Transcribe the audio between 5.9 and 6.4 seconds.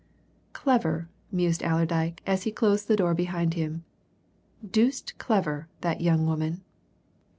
young